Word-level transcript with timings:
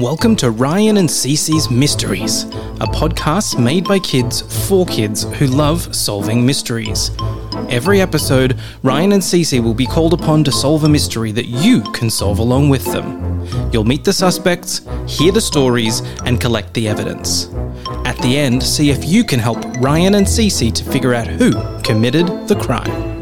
Welcome 0.00 0.34
to 0.36 0.50
Ryan 0.50 0.96
and 0.96 1.08
Cece's 1.08 1.70
Mysteries, 1.70 2.42
a 2.80 2.86
podcast 2.86 3.62
made 3.62 3.84
by 3.84 4.00
kids 4.00 4.42
for 4.68 4.84
kids 4.86 5.22
who 5.38 5.46
love 5.46 5.94
solving 5.94 6.44
mysteries. 6.44 7.12
Every 7.68 8.00
episode, 8.00 8.58
Ryan 8.82 9.12
and 9.12 9.22
Cece 9.22 9.62
will 9.62 9.72
be 9.72 9.86
called 9.86 10.12
upon 10.12 10.42
to 10.44 10.50
solve 10.50 10.82
a 10.82 10.88
mystery 10.88 11.30
that 11.30 11.46
you 11.46 11.80
can 11.92 12.10
solve 12.10 12.40
along 12.40 12.70
with 12.70 12.84
them. 12.86 13.40
You'll 13.72 13.84
meet 13.84 14.02
the 14.02 14.12
suspects, 14.12 14.80
hear 15.06 15.30
the 15.30 15.40
stories, 15.40 16.00
and 16.24 16.40
collect 16.40 16.74
the 16.74 16.88
evidence. 16.88 17.46
At 18.04 18.18
the 18.18 18.36
end, 18.36 18.64
see 18.64 18.90
if 18.90 19.04
you 19.04 19.22
can 19.22 19.38
help 19.38 19.64
Ryan 19.78 20.16
and 20.16 20.26
Cece 20.26 20.74
to 20.74 20.84
figure 20.84 21.14
out 21.14 21.28
who 21.28 21.52
committed 21.82 22.48
the 22.48 22.56
crime. 22.56 23.13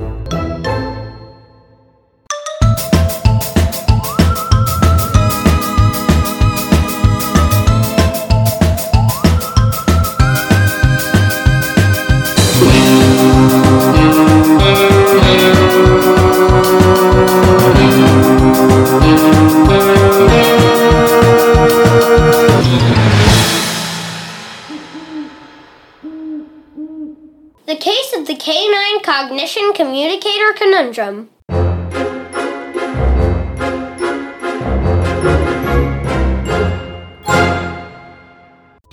Canine 28.44 29.00
cognition 29.04 29.72
communicator 29.72 30.52
conundrum. 30.54 31.28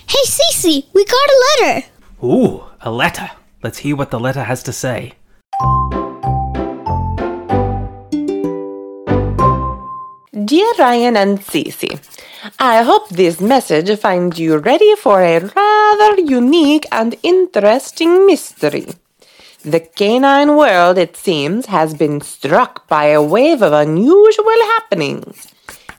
Hey, 0.05 0.25
Cece, 0.27 0.85
we 0.93 1.03
got 1.03 1.29
a 1.35 1.39
letter. 1.49 1.87
Ooh, 2.23 2.63
a 2.81 2.91
letter. 2.91 3.31
Let's 3.63 3.79
hear 3.79 3.95
what 3.95 4.11
the 4.11 4.19
letter 4.19 4.43
has 4.43 4.61
to 4.63 4.71
say. 4.71 5.13
Dear 10.45 10.71
Ryan 10.77 11.17
and 11.17 11.39
Cece, 11.39 11.99
I 12.59 12.83
hope 12.83 13.09
this 13.09 13.41
message 13.41 13.99
finds 13.99 14.37
you 14.37 14.57
ready 14.57 14.95
for 14.95 15.23
a 15.23 15.39
rather 15.39 16.21
unique 16.21 16.85
and 16.91 17.15
interesting 17.23 18.27
mystery. 18.27 18.85
The 19.65 19.81
canine 19.81 20.55
world, 20.55 20.97
it 20.97 21.17
seems, 21.17 21.65
has 21.65 21.93
been 21.93 22.21
struck 22.21 22.87
by 22.87 23.07
a 23.07 23.21
wave 23.21 23.61
of 23.61 23.73
unusual 23.73 24.45
happenings. 24.45 25.49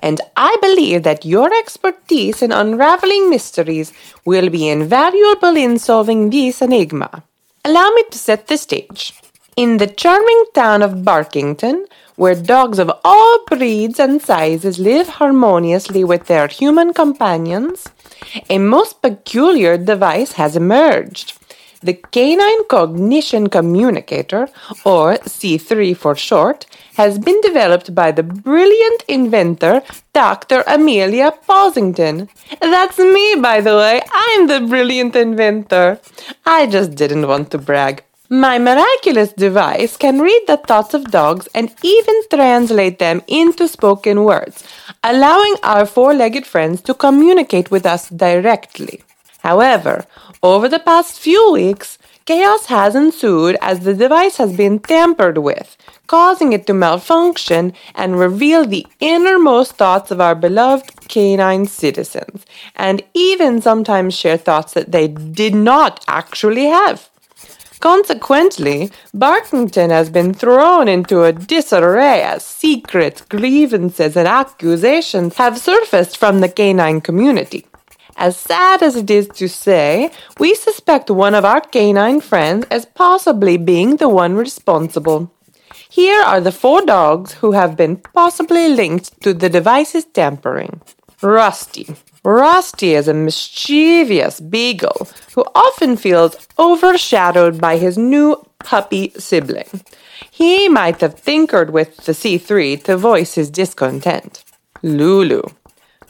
And 0.00 0.22
I 0.34 0.56
believe 0.62 1.02
that 1.02 1.26
your 1.26 1.52
expertise 1.52 2.40
in 2.40 2.52
unraveling 2.52 3.28
mysteries 3.28 3.92
will 4.24 4.48
be 4.48 4.66
invaluable 4.66 5.56
in 5.56 5.78
solving 5.78 6.30
this 6.30 6.62
enigma. 6.62 7.22
Allow 7.62 7.90
me 7.90 8.04
to 8.10 8.16
set 8.16 8.46
the 8.46 8.56
stage. 8.56 9.12
In 9.56 9.76
the 9.76 9.86
charming 9.86 10.44
town 10.54 10.80
of 10.80 11.04
Barkington, 11.04 11.84
where 12.16 12.34
dogs 12.34 12.78
of 12.78 12.90
all 13.04 13.44
breeds 13.44 14.00
and 14.00 14.22
sizes 14.22 14.78
live 14.78 15.08
harmoniously 15.08 16.02
with 16.02 16.28
their 16.28 16.48
human 16.48 16.94
companions, 16.94 17.86
a 18.48 18.56
most 18.56 19.02
peculiar 19.02 19.76
device 19.76 20.32
has 20.32 20.56
emerged. 20.56 21.39
The 21.82 21.94
Canine 21.94 22.64
Cognition 22.68 23.48
Communicator, 23.48 24.48
or 24.84 25.14
C3 25.14 25.96
for 25.96 26.14
short, 26.14 26.66
has 26.96 27.18
been 27.18 27.40
developed 27.40 27.94
by 27.94 28.12
the 28.12 28.22
brilliant 28.22 29.02
inventor 29.08 29.80
Dr. 30.12 30.62
Amelia 30.66 31.32
Posington. 31.48 32.28
That's 32.60 32.98
me, 32.98 33.36
by 33.40 33.62
the 33.62 33.76
way. 33.76 34.02
I'm 34.12 34.46
the 34.46 34.60
brilliant 34.60 35.16
inventor. 35.16 35.98
I 36.44 36.66
just 36.66 36.96
didn't 36.96 37.26
want 37.26 37.50
to 37.52 37.58
brag. 37.58 38.04
My 38.28 38.58
miraculous 38.58 39.32
device 39.32 39.96
can 39.96 40.20
read 40.20 40.42
the 40.46 40.58
thoughts 40.58 40.92
of 40.92 41.10
dogs 41.10 41.48
and 41.54 41.74
even 41.82 42.14
translate 42.28 42.98
them 42.98 43.22
into 43.26 43.66
spoken 43.66 44.24
words, 44.24 44.62
allowing 45.02 45.56
our 45.62 45.86
four 45.86 46.12
legged 46.12 46.46
friends 46.46 46.82
to 46.82 46.92
communicate 46.92 47.70
with 47.70 47.86
us 47.86 48.10
directly. 48.10 49.02
However, 49.42 50.04
over 50.42 50.68
the 50.68 50.78
past 50.78 51.20
few 51.20 51.52
weeks, 51.52 51.98
chaos 52.24 52.66
has 52.66 52.94
ensued 52.94 53.58
as 53.60 53.80
the 53.80 53.92
device 53.92 54.38
has 54.38 54.56
been 54.56 54.78
tampered 54.78 55.38
with, 55.38 55.76
causing 56.06 56.52
it 56.52 56.66
to 56.66 56.72
malfunction 56.72 57.74
and 57.94 58.18
reveal 58.18 58.64
the 58.64 58.86
innermost 59.00 59.72
thoughts 59.72 60.10
of 60.10 60.20
our 60.20 60.34
beloved 60.34 61.08
canine 61.08 61.66
citizens, 61.66 62.46
and 62.74 63.02
even 63.12 63.60
sometimes 63.60 64.14
share 64.14 64.38
thoughts 64.38 64.72
that 64.72 64.92
they 64.92 65.08
did 65.08 65.54
not 65.54 66.02
actually 66.08 66.66
have. 66.66 67.10
Consequently, 67.80 68.90
Barkington 69.14 69.90
has 69.90 70.10
been 70.10 70.34
thrown 70.34 70.86
into 70.86 71.22
a 71.24 71.32
disarray 71.32 72.22
as 72.22 72.44
secrets, 72.44 73.22
grievances, 73.22 74.16
and 74.16 74.28
accusations 74.28 75.36
have 75.36 75.58
surfaced 75.58 76.18
from 76.18 76.40
the 76.40 76.48
canine 76.48 77.00
community. 77.00 77.66
As 78.20 78.36
sad 78.36 78.82
as 78.82 78.96
it 78.96 79.10
is 79.10 79.28
to 79.28 79.48
say, 79.48 80.10
we 80.38 80.54
suspect 80.54 81.08
one 81.10 81.34
of 81.34 81.46
our 81.46 81.62
canine 81.62 82.20
friends 82.20 82.66
as 82.70 82.84
possibly 82.84 83.56
being 83.56 83.96
the 83.96 84.10
one 84.10 84.34
responsible. 84.34 85.32
Here 85.88 86.20
are 86.20 86.42
the 86.42 86.52
four 86.52 86.82
dogs 86.82 87.32
who 87.40 87.52
have 87.52 87.78
been 87.78 87.96
possibly 87.96 88.68
linked 88.68 89.22
to 89.22 89.32
the 89.32 89.48
device's 89.48 90.04
tampering. 90.04 90.82
Rusty. 91.22 91.96
Rusty 92.22 92.92
is 92.92 93.08
a 93.08 93.14
mischievous 93.14 94.38
beagle 94.38 95.08
who 95.34 95.42
often 95.54 95.96
feels 95.96 96.36
overshadowed 96.58 97.58
by 97.58 97.78
his 97.78 97.96
new 97.96 98.36
puppy 98.58 99.12
sibling. 99.16 99.80
He 100.30 100.68
might 100.68 101.00
have 101.00 101.24
tinkered 101.24 101.70
with 101.70 101.96
the 102.04 102.12
C3 102.12 102.84
to 102.84 102.98
voice 102.98 103.36
his 103.36 103.50
discontent. 103.50 104.44
Lulu. 104.82 105.42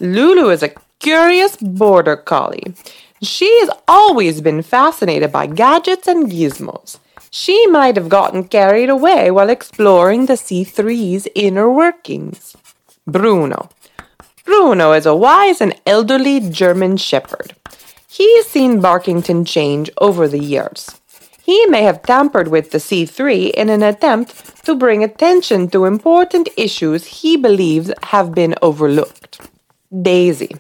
Lulu 0.01 0.51
is 0.51 0.65
a 0.65 0.73
curious 1.01 1.57
border 1.57 2.17
collie. 2.17 2.75
She 3.23 3.49
has 3.61 3.71
always 3.89 4.41
been 4.41 4.63
fascinated 4.63 5.33
by 5.33 5.47
gadgets 5.47 6.07
and 6.07 6.31
gizmos. 6.31 6.99
She 7.31 7.67
might 7.67 7.97
have 7.97 8.09
gotten 8.09 8.45
carried 8.45 8.89
away 8.89 9.31
while 9.31 9.51
exploring 9.51 10.27
the 10.27 10.35
C3's 10.35 11.29
inner 11.35 11.71
workings. 11.71 12.57
Bruno. 13.07 13.69
Bruno 14.45 14.93
is 14.93 15.07
a 15.07 15.15
wise 15.15 15.61
and 15.61 15.75
elderly 15.87 16.41
German 16.41 16.97
shepherd. 16.97 17.55
He's 18.09 18.47
seen 18.47 18.83
Barkington 18.83 19.47
change 19.47 19.91
over 19.99 20.27
the 20.27 20.41
years. 20.41 21.01
He 21.43 21.67
may 21.67 21.83
have 21.83 22.03
tampered 22.03 22.49
with 22.49 22.71
the 22.71 22.79
C3 22.79 23.51
in 23.53 23.71
an 23.71 23.83
attempt 23.83 24.65
to 24.65 24.75
bring 24.75 25.03
attention 25.03 25.69
to 25.71 25.85
important 25.85 26.49
issues 26.57 27.07
he 27.07 27.37
believes 27.37 27.93
have 28.05 28.35
been 28.35 28.55
overlooked. 28.63 29.41
Daisy. 30.03 30.57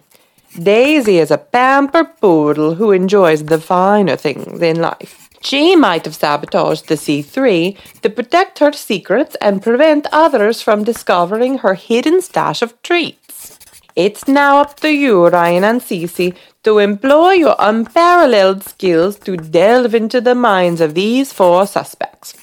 Daisy 0.58 1.18
is 1.18 1.30
a 1.30 1.38
pampered 1.38 2.20
poodle 2.20 2.74
who 2.74 2.90
enjoys 2.90 3.44
the 3.44 3.60
finer 3.60 4.16
things 4.16 4.60
in 4.60 4.80
life. 4.80 5.28
She 5.42 5.76
might 5.76 6.04
have 6.04 6.14
sabotaged 6.14 6.88
the 6.88 6.96
C3 6.96 7.78
to 8.02 8.10
protect 8.10 8.58
her 8.58 8.72
secrets 8.72 9.36
and 9.40 9.62
prevent 9.62 10.08
others 10.12 10.60
from 10.60 10.84
discovering 10.84 11.58
her 11.58 11.74
hidden 11.74 12.20
stash 12.20 12.62
of 12.62 12.80
treats. 12.82 13.58
It's 13.94 14.26
now 14.26 14.60
up 14.60 14.80
to 14.80 14.90
you, 14.90 15.28
Ryan 15.28 15.64
and 15.64 15.80
Cece, 15.80 16.34
to 16.64 16.78
employ 16.78 17.32
your 17.32 17.56
unparalleled 17.58 18.64
skills 18.64 19.18
to 19.20 19.36
delve 19.36 19.94
into 19.94 20.20
the 20.20 20.34
minds 20.34 20.80
of 20.80 20.94
these 20.94 21.32
four 21.32 21.66
suspects. 21.66 22.34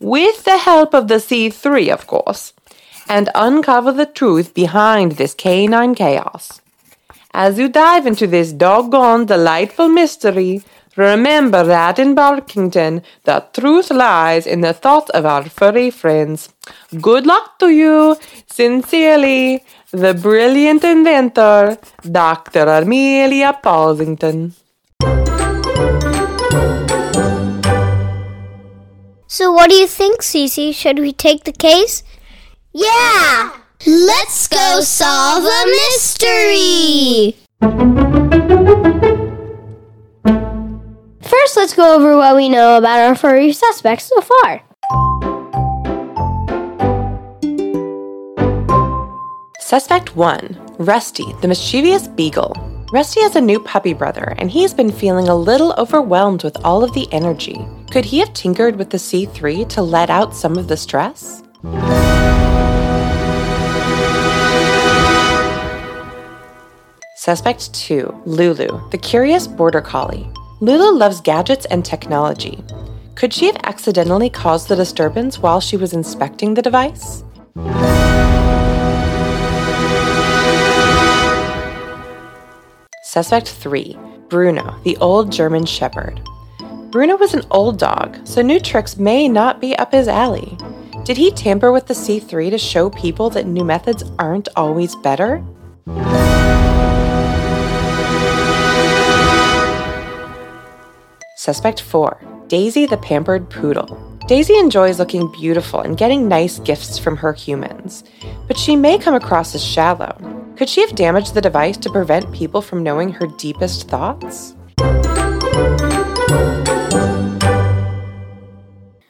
With 0.00 0.44
the 0.44 0.58
help 0.58 0.92
of 0.92 1.08
the 1.08 1.14
C3, 1.14 1.92
of 1.92 2.06
course, 2.06 2.52
and 3.08 3.30
uncover 3.34 3.92
the 3.92 4.06
truth 4.06 4.54
behind 4.54 5.12
this 5.12 5.34
canine 5.34 5.94
chaos. 5.94 6.60
As 7.36 7.58
you 7.58 7.68
dive 7.68 8.06
into 8.06 8.28
this 8.28 8.52
doggone 8.52 9.26
delightful 9.26 9.88
mystery, 9.88 10.62
remember 10.94 11.64
that 11.64 11.98
in 11.98 12.14
Barkington, 12.14 13.02
the 13.24 13.44
truth 13.52 13.90
lies 13.90 14.46
in 14.46 14.60
the 14.60 14.72
thoughts 14.72 15.10
of 15.10 15.26
our 15.26 15.42
furry 15.48 15.90
friends. 15.90 16.50
Good 17.00 17.26
luck 17.26 17.58
to 17.58 17.70
you! 17.70 18.16
Sincerely, 18.46 19.64
the 19.90 20.14
brilliant 20.14 20.84
inventor, 20.84 21.76
Dr. 22.02 22.68
Amelia 22.68 23.58
Posington. 23.64 24.52
So, 29.26 29.50
what 29.50 29.70
do 29.70 29.74
you 29.74 29.88
think, 29.88 30.20
Cece? 30.22 30.72
Should 30.72 31.00
we 31.00 31.12
take 31.12 31.42
the 31.42 31.52
case? 31.52 32.04
Yeah! 32.72 33.50
Let's 33.84 34.46
go 34.46 34.82
solve 34.82 35.42
a 35.42 35.66
mystery! 35.66 36.13
First, 41.20 41.56
let's 41.56 41.74
go 41.74 41.94
over 41.94 42.16
what 42.16 42.34
we 42.34 42.48
know 42.48 42.78
about 42.78 43.00
our 43.00 43.14
furry 43.14 43.52
suspects 43.52 44.04
so 44.04 44.22
far. 44.22 44.62
Suspect 49.60 50.16
1 50.16 50.58
Rusty, 50.78 51.26
the 51.42 51.48
mischievous 51.48 52.08
beagle. 52.08 52.54
Rusty 52.90 53.20
has 53.20 53.36
a 53.36 53.40
new 53.42 53.60
puppy 53.60 53.92
brother, 53.92 54.34
and 54.38 54.50
he's 54.50 54.72
been 54.72 54.92
feeling 54.92 55.28
a 55.28 55.36
little 55.36 55.74
overwhelmed 55.76 56.42
with 56.42 56.56
all 56.64 56.82
of 56.82 56.94
the 56.94 57.06
energy. 57.12 57.68
Could 57.90 58.06
he 58.06 58.18
have 58.20 58.32
tinkered 58.32 58.76
with 58.76 58.88
the 58.88 58.96
C3 58.96 59.68
to 59.68 59.82
let 59.82 60.08
out 60.08 60.34
some 60.34 60.56
of 60.56 60.68
the 60.68 60.76
stress? 60.78 61.42
Suspect 67.24 67.72
2 67.72 68.24
Lulu, 68.26 68.90
the 68.90 68.98
curious 68.98 69.46
border 69.46 69.80
collie. 69.80 70.28
Lulu 70.60 70.94
loves 70.94 71.22
gadgets 71.22 71.64
and 71.64 71.82
technology. 71.82 72.62
Could 73.14 73.32
she 73.32 73.46
have 73.46 73.56
accidentally 73.64 74.28
caused 74.28 74.68
the 74.68 74.76
disturbance 74.76 75.38
while 75.38 75.58
she 75.58 75.78
was 75.78 75.94
inspecting 75.94 76.52
the 76.52 76.60
device? 76.60 77.24
Suspect 83.04 83.48
3 83.48 83.96
Bruno, 84.28 84.78
the 84.84 84.98
old 84.98 85.32
German 85.32 85.64
Shepherd. 85.64 86.20
Bruno 86.90 87.16
was 87.16 87.32
an 87.32 87.46
old 87.50 87.78
dog, 87.78 88.18
so 88.24 88.42
new 88.42 88.60
tricks 88.60 88.98
may 88.98 89.28
not 89.28 89.62
be 89.62 89.74
up 89.76 89.92
his 89.92 90.08
alley. 90.08 90.58
Did 91.06 91.16
he 91.16 91.30
tamper 91.30 91.72
with 91.72 91.86
the 91.86 91.94
C3 91.94 92.50
to 92.50 92.58
show 92.58 92.90
people 92.90 93.30
that 93.30 93.46
new 93.46 93.64
methods 93.64 94.04
aren't 94.18 94.48
always 94.56 94.94
better? 94.96 95.42
Suspect 101.44 101.82
4 101.82 102.46
Daisy 102.48 102.86
the 102.86 102.96
Pampered 102.96 103.50
Poodle. 103.50 104.18
Daisy 104.26 104.56
enjoys 104.56 104.98
looking 104.98 105.30
beautiful 105.30 105.80
and 105.80 105.94
getting 105.94 106.26
nice 106.26 106.58
gifts 106.60 106.98
from 106.98 107.18
her 107.18 107.34
humans, 107.34 108.02
but 108.46 108.56
she 108.56 108.74
may 108.74 108.96
come 108.96 109.14
across 109.14 109.54
as 109.54 109.62
shallow. 109.62 110.16
Could 110.56 110.70
she 110.70 110.80
have 110.80 110.94
damaged 110.94 111.34
the 111.34 111.42
device 111.42 111.76
to 111.76 111.90
prevent 111.90 112.32
people 112.32 112.62
from 112.62 112.82
knowing 112.82 113.10
her 113.10 113.26
deepest 113.26 113.90
thoughts? 113.90 114.56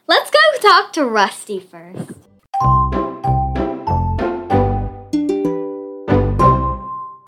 Let's 0.08 0.30
go 0.32 0.40
talk 0.60 0.92
to 0.94 1.04
Rusty 1.04 1.60
first. 1.60 2.10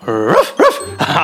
Ruff, 0.05 0.56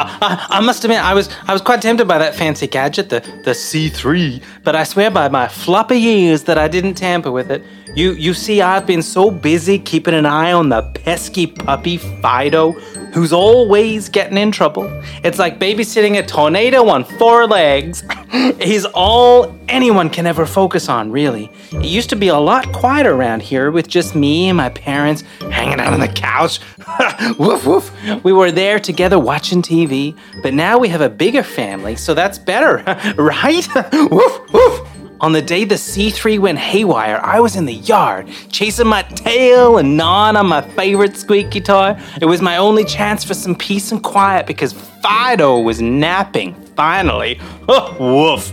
I, 0.07 0.47
I 0.51 0.61
must 0.61 0.85
admit, 0.85 0.99
I 1.01 1.15
was 1.15 1.29
I 1.47 1.53
was 1.53 1.63
quite 1.63 1.83
tempted 1.83 2.07
by 2.07 2.19
that 2.19 2.35
fancy 2.35 2.67
gadget, 2.67 3.09
the 3.11 3.21
the 3.45 3.53
C3, 3.53 4.43
but 4.65 4.75
I 4.77 4.85
swear 4.85 5.11
by 5.11 5.29
my 5.29 5.49
floppy 5.49 6.03
ears 6.03 6.45
that 6.45 6.59
I 6.59 6.69
didn't 6.69 6.95
tamper 6.95 7.31
with 7.31 7.51
it. 7.51 7.63
You 7.95 8.13
you 8.13 8.35
see, 8.35 8.63
I've 8.63 8.87
been 8.87 9.03
so 9.03 9.31
busy 9.31 9.79
keeping 9.79 10.15
an 10.15 10.27
eye 10.27 10.53
on 10.53 10.71
the 10.71 10.83
pesky 10.83 11.47
puppy 11.47 11.99
Fido, 11.99 12.73
who's 13.13 13.33
always 13.33 14.09
getting 14.09 14.39
in 14.39 14.51
trouble. 14.51 14.85
It's 15.23 15.39
like 15.39 15.59
babysitting 15.59 16.19
a 16.19 16.27
tornado 16.27 16.89
on 16.89 17.05
four 17.05 17.47
legs. 17.47 18.03
He's 18.61 18.85
all 18.87 19.55
anyone 19.69 20.09
can 20.11 20.27
ever 20.27 20.47
focus 20.47 20.89
on, 20.89 21.11
really. 21.13 21.51
It 21.73 21.85
used 21.85 22.11
to 22.11 22.17
be 22.17 22.29
a 22.29 22.39
lot 22.39 22.73
quieter 22.73 23.13
around 23.13 23.43
here 23.43 23.71
with 23.71 23.89
just 23.89 24.15
me 24.15 24.49
and 24.49 24.57
my 24.57 24.71
parents 24.71 25.23
hanging 25.51 25.81
out 25.81 25.93
on 25.93 26.01
the 26.01 26.09
couch. 26.09 26.61
woof 27.39 27.67
woof. 27.67 28.25
We 28.25 28.33
were 28.33 28.51
there 28.51 28.79
together 28.79 29.19
watching 29.19 29.63
TV, 29.63 30.17
but 30.43 30.55
now 30.55 30.79
we 30.79 30.89
have 30.89 31.01
a 31.01 31.11
bigger 31.11 31.43
family, 31.43 31.97
so 31.97 32.15
that's 32.15 32.39
better, 32.39 32.83
right? 33.17 33.67
woof 33.93 34.53
woof. 34.53 34.89
On 35.23 35.31
the 35.31 35.41
day 35.41 35.63
the 35.63 35.77
C3 35.77 36.41
went 36.41 36.59
haywire, 36.59 37.21
I 37.23 37.39
was 37.39 37.55
in 37.55 37.65
the 37.65 37.75
yard, 37.75 38.29
chasing 38.51 38.89
my 38.89 39.03
tail 39.03 39.79
and 39.79 39.97
gnawing 39.97 40.35
on 40.35 40.49
my 40.49 40.63
favorite 40.63 41.17
squeaky 41.17 41.61
toy. 41.61 41.97
It 42.21 42.27
was 42.27 42.43
my 42.43 42.57
only 42.57 42.85
chance 42.85 43.23
for 43.23 43.33
some 43.33 43.55
peace 43.55 43.93
and 43.93 44.03
quiet 44.03 44.49
because 44.49 44.73
Fido 44.73 45.61
was 45.61 45.81
napping, 45.81 46.55
finally. 46.75 47.39
Oh, 47.69 47.97
woof. 48.35 48.53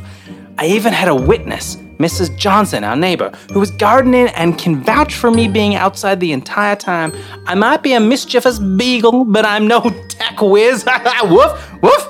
I 0.60 0.68
even 0.68 0.94
had 0.94 1.08
a 1.08 1.16
witness, 1.16 1.76
Mrs. 1.98 2.38
Johnson, 2.38 2.84
our 2.84 2.96
neighbor, 2.96 3.32
who 3.52 3.60
was 3.60 3.72
gardening 3.72 4.28
and 4.28 4.56
can 4.56 4.84
vouch 4.84 5.16
for 5.16 5.32
me 5.32 5.48
being 5.48 5.74
outside 5.74 6.20
the 6.20 6.34
entire 6.34 6.76
time. 6.76 7.12
I 7.48 7.56
might 7.56 7.82
be 7.82 7.94
a 7.94 8.00
mischievous 8.00 8.60
beagle, 8.60 9.26
but 9.26 9.44
I'm 9.44 9.68
no 9.68 9.82
tech 10.08 10.40
whiz. 10.40 10.86
woof, 11.24 11.82
woof. 11.82 12.09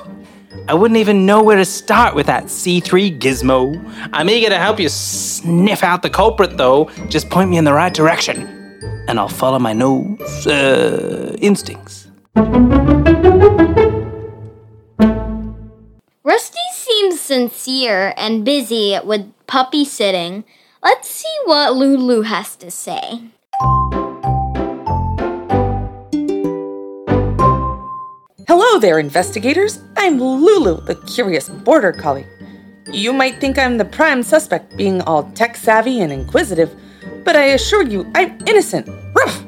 I 0.70 0.76
wouldn't 0.76 1.00
even 1.00 1.26
know 1.26 1.42
where 1.42 1.58
to 1.58 1.66
start 1.66 2.14
with 2.14 2.28
that 2.28 2.44
C3 2.44 3.18
gizmo. 3.18 3.74
I'm 4.14 4.30
eager 4.30 4.50
to 4.50 4.60
help 4.60 4.80
you 4.80 4.88
sniff 4.88 5.82
out 5.82 6.04
the 6.04 6.12
culprit, 6.12 6.58
though. 6.58 6.92
Just 7.08 7.32
point 7.32 7.50
me 7.50 7.58
in 7.58 7.64
the 7.64 7.74
right 7.74 7.92
direction, 7.92 8.44
and 9.08 9.20
I'll 9.20 9.28
follow 9.28 9.58
my 9.58 9.74
nose 9.74 10.46
uh, 10.46 11.36
instincts. 11.42 12.12
Rusty 16.24 16.60
seems 16.74 17.20
sincere 17.20 18.14
and 18.16 18.46
busy 18.46 18.96
with 19.04 19.26
puppy 19.48 19.84
sitting. 19.84 20.44
Let's 20.84 21.10
see 21.10 21.36
what 21.46 21.74
Lulu 21.74 22.22
has 22.22 22.56
to 22.58 22.70
say. 22.70 23.24
Hello 28.50 28.80
there, 28.80 28.98
investigators. 28.98 29.80
I'm 29.96 30.20
Lulu, 30.20 30.82
the 30.82 30.96
curious 30.96 31.50
border 31.50 31.92
collie. 31.92 32.26
You 32.92 33.14
might 33.14 33.40
think 33.40 33.60
I'm 33.60 33.78
the 33.78 33.86
prime 33.86 34.24
suspect, 34.24 34.76
being 34.76 35.02
all 35.02 35.30
tech 35.34 35.56
savvy 35.56 36.02
and 36.02 36.12
inquisitive, 36.12 36.76
but 37.24 37.36
I 37.36 37.54
assure 37.54 37.86
you, 37.86 38.12
I'm 38.16 38.40
innocent. 38.48 38.90
Ruff! 39.14 39.46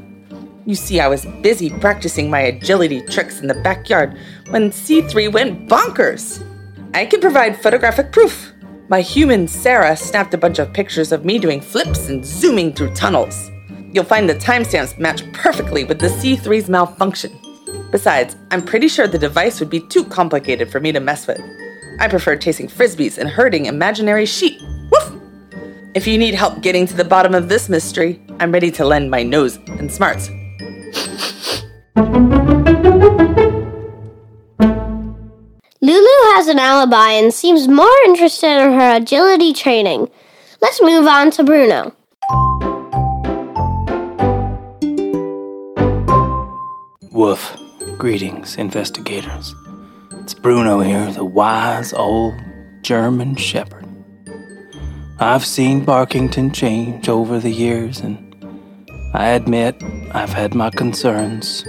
You 0.68 0.76
see, 0.76 1.00
I 1.00 1.08
was 1.08 1.26
busy 1.42 1.72
practicing 1.72 2.30
my 2.30 2.42
agility 2.42 3.02
tricks 3.02 3.42
in 3.42 3.48
the 3.48 3.56
backyard 3.56 4.20
when 4.52 4.70
C3 4.70 5.34
went 5.34 5.68
bonkers. 5.68 6.46
I 6.94 7.08
can 7.08 7.22
provide 7.22 7.60
photographic 7.60 8.12
proof. 8.12 8.54
My 8.88 9.02
human 9.02 9.48
Sarah 9.48 9.98
snapped 9.98 10.36
a 10.36 10.38
bunch 10.38 10.60
of 10.60 10.74
pictures 10.74 11.12
of 11.12 11.26
me 11.26 11.40
doing 11.40 11.60
flips 11.60 12.08
and 12.08 12.24
zooming 12.24 12.74
through 12.74 12.94
tunnels. 12.94 13.50
You'll 13.94 14.04
find 14.04 14.30
the 14.30 14.36
timestamps 14.36 15.00
match 15.00 15.24
perfectly 15.34 15.86
with 15.86 15.98
the 15.98 16.10
C3's 16.10 16.70
malfunction. 16.70 17.41
Besides, 17.92 18.38
I'm 18.52 18.64
pretty 18.64 18.88
sure 18.88 19.06
the 19.06 19.18
device 19.18 19.60
would 19.60 19.70
be 19.70 19.82
too 19.82 20.06
complicated 20.06 20.72
for 20.72 20.80
me 20.80 20.94
to 20.94 21.02
mess 21.02 21.28
with. 21.28 21.42
I 22.00 22.08
prefer 22.08 22.38
chasing 22.38 22.68
frisbees 22.68 23.18
and 23.18 23.30
herding 23.30 23.66
imaginary 23.66 24.26
sheep. 24.26 24.62
Woof! 24.92 25.22
If 25.94 26.08
you 26.08 26.18
need 26.18 26.34
help 26.34 26.62
getting 26.62 26.88
to 26.88 26.96
the 26.96 27.04
bottom 27.04 27.36
of 27.36 27.50
this 27.50 27.68
mystery, 27.68 28.22
I'm 28.40 28.54
ready 28.54 28.72
to 28.72 28.86
lend 28.86 29.12
my 29.12 29.24
nose 29.24 29.58
and 29.68 29.92
smarts. 29.92 30.30
Lulu 35.84 36.18
has 36.36 36.48
an 36.48 36.60
alibi 36.60 37.12
and 37.12 37.34
seems 37.34 37.68
more 37.68 37.98
interested 38.06 38.62
in 38.62 38.72
her 38.72 38.96
agility 38.96 39.52
training. 39.52 40.10
Let's 40.62 40.82
move 40.82 41.08
on 41.08 41.30
to 41.32 41.44
Bruno. 41.44 41.94
Woof. 47.12 47.58
Greetings, 48.02 48.56
investigators. 48.56 49.54
It's 50.14 50.34
Bruno 50.34 50.80
here, 50.80 51.12
the 51.12 51.24
wise 51.24 51.94
old 51.94 52.34
German 52.82 53.36
Shepherd. 53.36 53.86
I've 55.20 55.46
seen 55.46 55.86
Barkington 55.86 56.52
change 56.52 57.08
over 57.08 57.38
the 57.38 57.52
years, 57.52 58.00
and 58.00 58.36
I 59.14 59.28
admit 59.28 59.76
I've 60.16 60.34
had 60.34 60.56
my 60.56 60.72
concerns. 60.72 61.64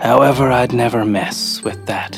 However, 0.00 0.50
I'd 0.50 0.72
never 0.72 1.04
mess 1.04 1.62
with 1.62 1.86
that 1.86 2.14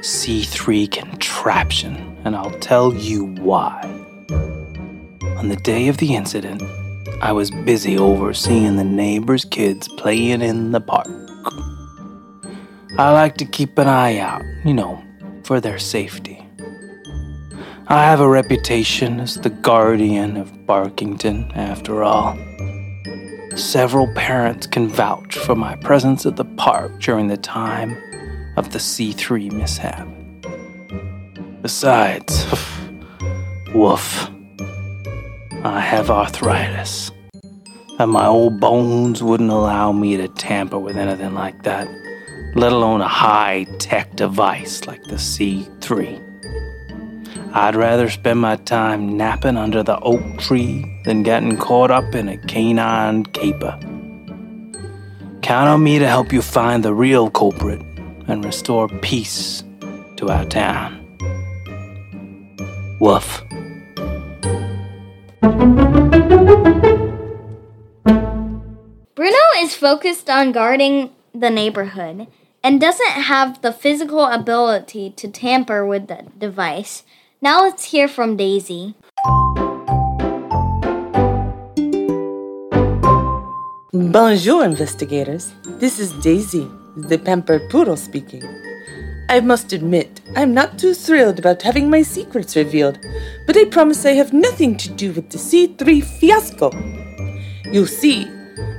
C3 0.00 0.90
contraption, 0.90 2.18
and 2.24 2.34
I'll 2.34 2.58
tell 2.58 2.92
you 2.92 3.26
why. 3.26 3.80
On 5.36 5.50
the 5.50 5.60
day 5.62 5.86
of 5.86 5.98
the 5.98 6.16
incident, 6.16 6.64
I 7.22 7.30
was 7.30 7.52
busy 7.52 7.96
overseeing 7.96 8.74
the 8.74 8.82
neighbors' 8.82 9.44
kids 9.44 9.86
playing 9.86 10.42
in 10.42 10.72
the 10.72 10.80
park. 10.80 11.06
I 12.96 13.10
like 13.10 13.36
to 13.38 13.44
keep 13.44 13.76
an 13.78 13.88
eye 13.88 14.18
out, 14.18 14.44
you 14.64 14.72
know, 14.72 15.02
for 15.42 15.60
their 15.60 15.80
safety. 15.80 16.46
I 17.88 18.04
have 18.04 18.20
a 18.20 18.28
reputation 18.28 19.18
as 19.18 19.34
the 19.34 19.50
guardian 19.50 20.36
of 20.36 20.52
Barkington, 20.64 21.50
after 21.56 22.04
all. 22.04 22.38
Several 23.56 24.06
parents 24.14 24.68
can 24.68 24.86
vouch 24.86 25.36
for 25.36 25.56
my 25.56 25.74
presence 25.74 26.24
at 26.24 26.36
the 26.36 26.44
park 26.44 27.00
during 27.00 27.26
the 27.26 27.36
time 27.36 27.96
of 28.56 28.70
the 28.70 28.78
C3 28.78 29.50
mishap. 29.50 30.06
Besides, 31.62 32.46
woof, 33.74 34.30
I 35.64 35.80
have 35.80 36.10
arthritis, 36.10 37.10
and 37.98 38.12
my 38.12 38.26
old 38.26 38.60
bones 38.60 39.20
wouldn't 39.20 39.50
allow 39.50 39.90
me 39.90 40.16
to 40.16 40.28
tamper 40.28 40.78
with 40.78 40.96
anything 40.96 41.34
like 41.34 41.64
that 41.64 41.88
let 42.54 42.72
alone 42.72 43.00
a 43.00 43.08
high 43.08 43.64
tech 43.78 44.14
device 44.14 44.86
like 44.86 45.02
the 45.04 45.16
C3. 45.16 46.20
I'd 47.52 47.74
rather 47.74 48.08
spend 48.08 48.40
my 48.40 48.56
time 48.56 49.16
napping 49.16 49.56
under 49.56 49.82
the 49.82 49.98
oak 50.00 50.38
tree 50.38 50.84
than 51.04 51.24
getting 51.24 51.56
caught 51.56 51.90
up 51.90 52.14
in 52.14 52.28
a 52.28 52.36
canine 52.36 53.24
caper. 53.24 53.78
Count 55.42 55.68
on 55.68 55.82
me 55.82 55.98
to 55.98 56.06
help 56.06 56.32
you 56.32 56.42
find 56.42 56.84
the 56.84 56.94
real 56.94 57.28
culprit 57.28 57.80
and 58.28 58.44
restore 58.44 58.88
peace 58.88 59.64
to 60.16 60.30
our 60.30 60.44
town. 60.44 61.00
Woof. 63.00 63.42
Bruno 69.14 69.44
is 69.58 69.74
focused 69.74 70.30
on 70.30 70.52
guarding 70.52 71.10
the 71.34 71.50
neighborhood 71.50 72.28
and 72.64 72.80
doesn't 72.80 73.06
have 73.06 73.60
the 73.60 73.70
physical 73.70 74.24
ability 74.24 75.10
to 75.10 75.28
tamper 75.28 75.84
with 75.84 76.08
the 76.08 76.24
device. 76.38 77.04
Now 77.42 77.60
let's 77.60 77.84
hear 77.92 78.08
from 78.08 78.38
Daisy. 78.38 78.94
Bonjour, 83.92 84.64
investigators. 84.64 85.52
This 85.78 85.98
is 85.98 86.12
Daisy, 86.22 86.66
the 86.96 87.18
pampered 87.18 87.68
poodle 87.68 87.98
speaking. 87.98 88.42
I 89.28 89.40
must 89.40 89.74
admit, 89.74 90.22
I'm 90.34 90.54
not 90.54 90.78
too 90.78 90.94
thrilled 90.94 91.38
about 91.38 91.60
having 91.60 91.90
my 91.90 92.00
secrets 92.00 92.56
revealed, 92.56 92.98
but 93.46 93.58
I 93.58 93.66
promise 93.66 94.06
I 94.06 94.12
have 94.12 94.32
nothing 94.32 94.78
to 94.78 94.88
do 94.90 95.12
with 95.12 95.28
the 95.30 95.38
C3 95.38 96.02
fiasco. 96.02 96.70
You 97.70 97.84
see, 97.86 98.26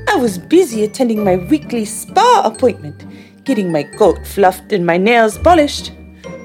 I 0.07 0.15
was 0.15 0.39
busy 0.39 0.83
attending 0.83 1.23
my 1.23 1.35
weekly 1.35 1.85
spa 1.85 2.41
appointment, 2.45 3.05
getting 3.45 3.71
my 3.71 3.83
coat 3.83 4.25
fluffed 4.25 4.73
and 4.73 4.85
my 4.85 4.97
nails 4.97 5.37
polished. 5.37 5.93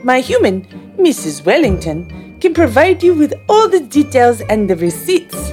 My 0.04 0.20
human, 0.20 0.64
Mrs. 0.98 1.44
Wellington, 1.44 2.38
can 2.40 2.54
provide 2.54 3.02
you 3.02 3.14
with 3.14 3.34
all 3.48 3.68
the 3.68 3.80
details 3.80 4.40
and 4.42 4.68
the 4.68 4.76
receipts. 4.76 5.52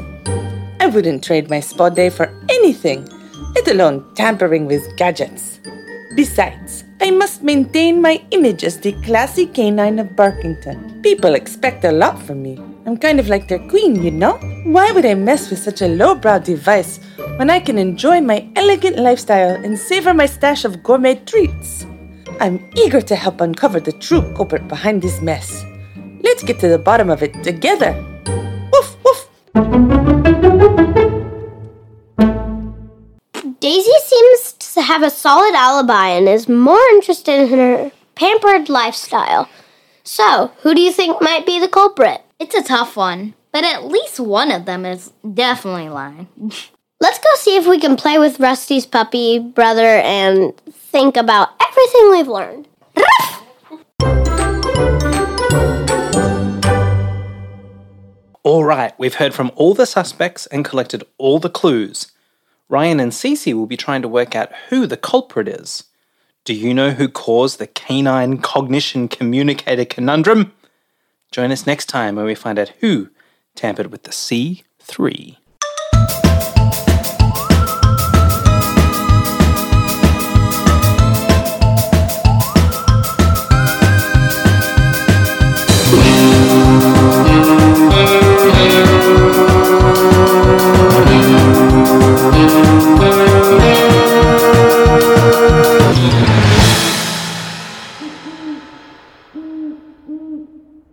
I 0.80 0.88
wouldn't 0.88 1.24
trade 1.24 1.50
my 1.50 1.60
spa 1.60 1.89
day 1.89 2.10
for 2.10 2.27
anything, 2.50 3.08
let 3.56 3.68
alone 3.68 4.06
tampering 4.13 4.66
with 4.66 4.96
gadgets. 4.96 5.60
Besides, 6.16 6.84
I 7.01 7.12
must 7.12 7.44
maintain 7.44 8.01
my 8.01 8.24
image 8.32 8.63
as 8.63 8.80
the 8.80 8.94
classy 9.04 9.46
canine 9.46 10.00
of 10.00 10.16
Barkington. 10.16 11.04
People 11.04 11.36
expect 11.36 11.84
a 11.84 11.92
lot 11.92 12.22
from 12.22 12.42
me. 12.42 12.58
I'm 12.86 12.98
kind 12.98 13.20
of 13.20 13.27
like 13.27 13.48
their 13.48 13.60
queen, 13.68 14.01
you 14.01 14.12
know? 14.12 14.38
Why 14.63 14.92
would 14.92 15.06
I 15.06 15.13
mess 15.13 15.50
with 15.50 15.60
such 15.60 15.82
a 15.82 15.88
lowbrow 15.88 16.39
device 16.39 17.00
when 17.38 17.51
I 17.51 17.60
can 17.60 17.77
enjoy 17.77 18.20
my 18.20 18.50
elegant 18.56 18.98
lifestyle 18.98 19.53
and 19.63 19.77
savor 19.77 20.12
my 20.12 20.25
stash 20.25 20.65
of 20.65 20.82
gourmet 20.82 21.15
treats? 21.25 21.86
I'm 22.39 22.67
eager 22.75 23.00
to 23.01 23.15
help 23.15 23.41
uncover 23.41 23.79
the 23.79 23.91
true 23.91 24.24
culprit 24.34 24.67
behind 24.67 25.03
this 25.03 25.22
mess. 25.22 25.63
Let's 26.24 26.41
get 26.41 26.60
to 26.60 26.67
the 26.67 26.79
bottom 26.79 27.12
of 27.12 27.22
it 27.22 27.44
together. 27.44 27.94
Woof, 28.74 28.98
woof. 29.06 29.29
Daisy 33.60 34.00
seems 34.03 34.53
to 34.74 34.82
have 34.82 35.03
a 35.03 35.12
solid 35.12 35.53
alibi 35.53 36.10
and 36.10 36.27
is 36.27 36.50
more 36.50 36.82
interested 36.94 37.39
in 37.39 37.60
her 37.60 37.91
pampered 38.15 38.67
lifestyle. 38.67 39.48
So, 40.03 40.51
who 40.62 40.74
do 40.74 40.82
you 40.82 40.91
think 40.91 41.22
might 41.22 41.46
be 41.46 41.60
the 41.60 41.67
culprit? 41.67 42.22
It's 42.39 42.56
a 42.56 42.63
tough 42.63 42.96
one, 42.96 43.36
but 43.51 43.63
at 43.63 43.86
least 43.86 44.20
one 44.20 44.51
of 44.51 44.65
them 44.65 44.86
is 44.86 45.12
definitely 45.34 45.89
lying. 45.89 46.27
Let's 47.00 47.20
go 47.20 47.30
see 47.36 47.56
if 47.56 47.68
we 47.68 47.80
can 47.80 47.96
play 47.96 48.18
with 48.18 48.39
Rusty's 48.39 48.88
puppy 48.88 49.38
brother 49.38 49.82
and 49.82 50.58
think 50.72 51.16
about 51.16 51.50
everything 51.62 52.10
we've 52.10 52.27
learned. 52.27 52.68
All 58.42 58.63
right, 58.63 58.98
we've 58.98 59.16
heard 59.16 59.36
from 59.36 59.51
all 59.56 59.75
the 59.75 59.86
suspects 59.86 60.48
and 60.48 60.66
collected 60.66 61.04
all 61.20 61.38
the 61.38 61.50
clues. 61.50 62.12
Ryan 62.68 63.00
and 63.00 63.12
Cece 63.12 63.54
will 63.54 63.68
be 63.68 63.77
trying 63.77 64.01
to 64.01 64.08
work 64.08 64.36
out 64.36 64.51
who 64.70 64.88
the 64.88 64.98
culprit 64.98 65.48
is. 65.48 65.84
Do 66.46 66.54
you 66.54 66.74
know 66.74 66.92
who 66.92 67.10
caused 67.10 67.60
the 67.60 67.68
canine 67.68 68.39
cognition 68.39 69.08
communicator 69.08 69.86
conundrum? 69.86 70.54
Join 71.32 71.51
us 71.51 71.68
next 71.68 71.86
time 71.86 72.16
when 72.16 72.25
we 72.25 72.36
find 72.36 72.58
out 72.58 72.70
who 72.80 73.10
tampered 73.54 73.92
with 73.92 74.04
the 74.04 74.12
C3. 74.12 75.38